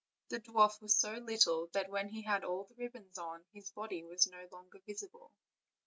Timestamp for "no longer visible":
4.25-5.31